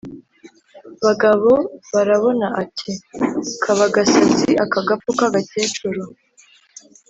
[1.03, 2.91] Bagabobarabona ati:
[3.63, 6.01] "Kaba agasazi aka gapfu k’agakecuru!